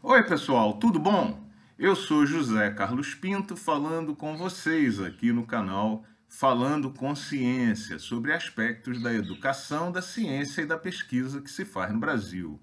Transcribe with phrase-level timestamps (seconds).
[0.00, 1.44] Oi, pessoal, tudo bom?
[1.76, 8.32] Eu sou José Carlos Pinto falando com vocês aqui no canal Falando com Ciência sobre
[8.32, 12.60] aspectos da educação, da ciência e da pesquisa que se faz no Brasil.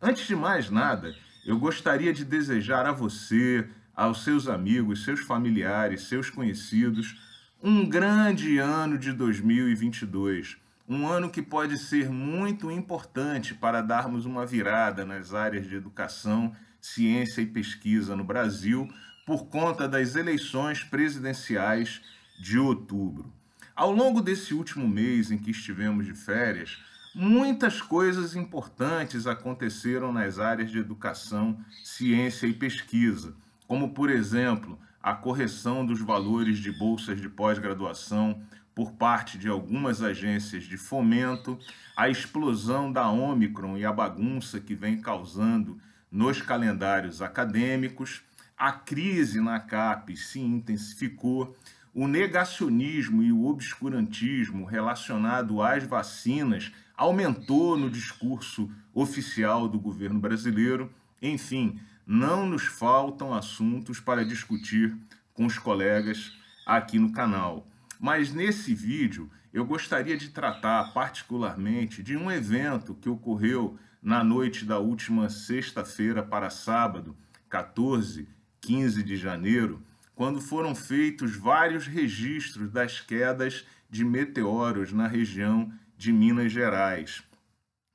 [0.00, 1.12] Antes de mais nada,
[1.44, 7.20] eu gostaria de desejar a você, aos seus amigos, seus familiares, seus conhecidos,
[7.60, 10.56] um grande ano de 2022
[10.90, 16.52] um ano que pode ser muito importante para darmos uma virada nas áreas de educação,
[16.80, 18.92] ciência e pesquisa no Brasil
[19.24, 22.02] por conta das eleições presidenciais
[22.40, 23.32] de outubro.
[23.76, 26.82] Ao longo desse último mês em que estivemos de férias,
[27.14, 33.32] muitas coisas importantes aconteceram nas áreas de educação, ciência e pesquisa,
[33.68, 38.42] como, por exemplo, a correção dos valores de bolsas de pós-graduação,
[38.74, 41.58] por parte de algumas agências de fomento,
[41.96, 45.78] a explosão da Omicron e a bagunça que vem causando
[46.10, 48.22] nos calendários acadêmicos,
[48.56, 51.56] a crise na CAP se intensificou,
[51.94, 60.92] o negacionismo e o obscurantismo relacionado às vacinas aumentou no discurso oficial do governo brasileiro.
[61.22, 64.96] Enfim, não nos faltam assuntos para discutir
[65.32, 67.66] com os colegas aqui no canal.
[68.00, 74.64] Mas nesse vídeo eu gostaria de tratar particularmente de um evento que ocorreu na noite
[74.64, 77.14] da última sexta-feira para sábado,
[77.50, 78.26] 14,
[78.62, 79.84] 15 de janeiro,
[80.14, 87.22] quando foram feitos vários registros das quedas de meteoros na região de Minas Gerais.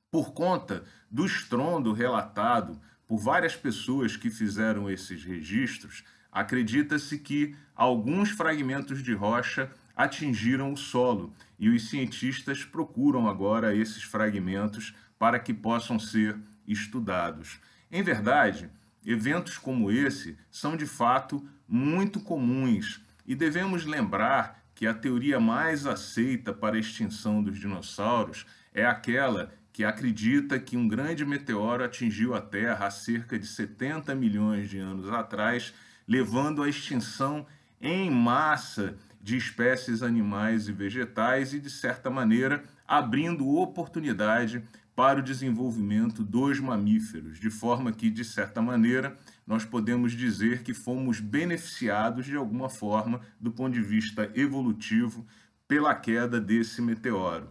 [0.08, 8.30] Por conta do estrondo relatado por várias pessoas que fizeram esses registros, acredita-se que alguns
[8.30, 15.54] fragmentos de rocha atingiram o solo e os cientistas procuram agora esses fragmentos para que
[15.54, 16.36] possam ser
[16.68, 17.58] estudados.
[17.90, 18.68] Em verdade,
[19.04, 25.86] eventos como esse são de fato muito comuns e devemos lembrar que a teoria mais
[25.86, 32.34] aceita para a extinção dos dinossauros é aquela que acredita que um grande meteoro atingiu
[32.34, 35.72] a Terra há cerca de 70 milhões de anos atrás,
[36.06, 37.46] levando à extinção
[37.80, 38.96] em massa
[39.26, 44.62] de espécies animais e vegetais e, de certa maneira, abrindo oportunidade
[44.94, 50.72] para o desenvolvimento dos mamíferos, de forma que, de certa maneira, nós podemos dizer que
[50.72, 55.26] fomos beneficiados de alguma forma, do ponto de vista evolutivo,
[55.66, 57.48] pela queda desse meteoro.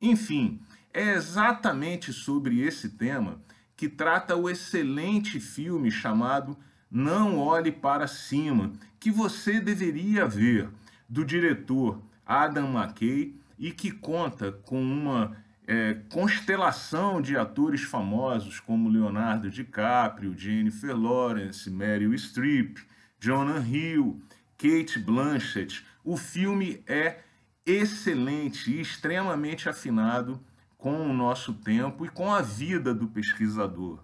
[0.00, 0.60] Enfim,
[0.94, 3.40] é exatamente sobre esse tema
[3.76, 6.56] que trata o excelente filme chamado
[6.88, 10.68] Não Olhe para Cima, que você deveria ver
[11.08, 15.36] do diretor Adam McKay e que conta com uma
[15.66, 22.78] é, constelação de atores famosos como Leonardo DiCaprio, Jennifer Lawrence, Meryl Streep,
[23.18, 24.22] Jonah Hill,
[24.56, 25.84] Kate Blanchett.
[26.04, 27.20] O filme é
[27.66, 30.42] excelente e extremamente afinado
[30.76, 34.02] com o nosso tempo e com a vida do pesquisador.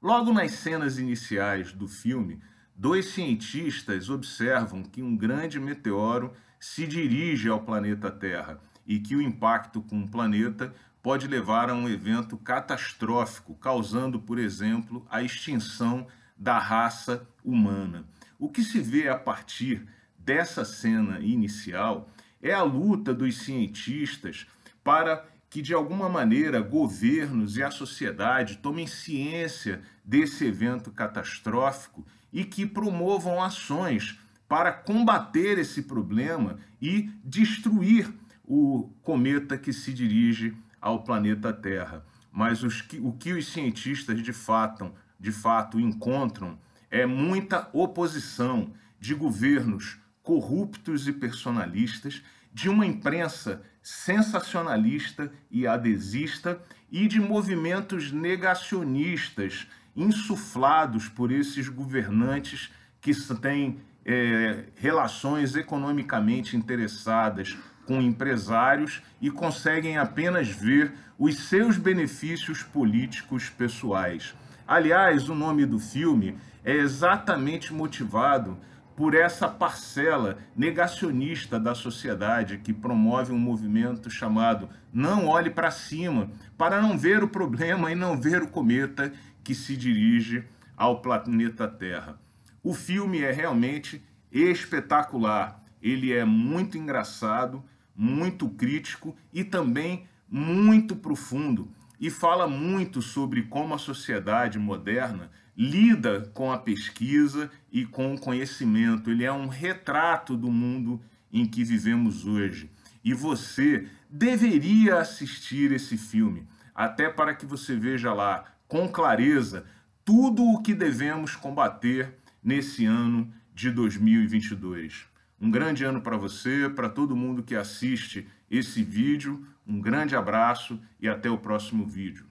[0.00, 2.40] Logo nas cenas iniciais do filme,
[2.78, 9.20] dois cientistas observam que um grande meteoro se dirige ao planeta Terra e que o
[9.20, 10.72] impacto com o planeta
[11.02, 16.06] pode levar a um evento catastrófico, causando, por exemplo, a extinção
[16.36, 18.04] da raça humana.
[18.38, 19.84] O que se vê a partir
[20.16, 22.08] dessa cena inicial
[22.40, 24.46] é a luta dos cientistas
[24.84, 32.44] para que, de alguma maneira, governos e a sociedade tomem ciência desse evento catastrófico e
[32.44, 38.12] que promovam ações para combater esse problema e destruir
[38.44, 42.04] o cometa que se dirige ao planeta Terra.
[42.32, 46.58] Mas que, o que os cientistas de fato, de fato encontram
[46.90, 49.98] é muita oposição de governos
[50.28, 52.22] corruptos e personalistas,
[52.52, 56.60] de uma imprensa sensacionalista e adesista
[56.92, 59.66] e de movimentos negacionistas
[59.96, 62.70] insuflados por esses governantes
[63.00, 72.62] que têm é, relações economicamente interessadas com empresários e conseguem apenas ver os seus benefícios
[72.62, 74.34] políticos pessoais.
[74.66, 78.58] Aliás, o nome do filme é exatamente motivado
[78.98, 86.32] por essa parcela negacionista da sociedade que promove um movimento chamado Não Olhe para Cima,
[86.56, 89.12] para não ver o problema e não ver o cometa
[89.44, 90.44] que se dirige
[90.76, 92.18] ao planeta Terra.
[92.60, 95.62] O filme é realmente espetacular.
[95.80, 97.62] Ele é muito engraçado,
[97.94, 101.70] muito crítico e também muito profundo.
[102.00, 108.20] e fala muito sobre como a sociedade moderna lida com a pesquisa e com o
[108.20, 109.10] conhecimento.
[109.10, 111.00] Ele é um retrato do mundo
[111.32, 112.70] em que vivemos hoje.
[113.04, 119.66] E você deveria assistir esse filme, até para que você veja lá com clareza
[120.04, 125.06] tudo o que devemos combater nesse ano de 2022.
[125.40, 129.44] Um grande ano para você, para todo mundo que assiste esse vídeo.
[129.66, 132.26] Um grande abraço e até o próximo vídeo.